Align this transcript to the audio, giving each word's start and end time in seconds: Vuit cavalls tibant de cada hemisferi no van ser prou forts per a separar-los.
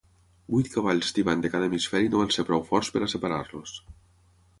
Vuit 0.51 0.69
cavalls 0.75 1.11
tibant 1.17 1.43
de 1.43 1.51
cada 1.55 1.67
hemisferi 1.69 2.09
no 2.13 2.21
van 2.21 2.33
ser 2.37 2.45
prou 2.47 2.65
forts 2.71 2.91
per 2.97 3.03
a 3.09 3.11
separar-los. 3.15 3.75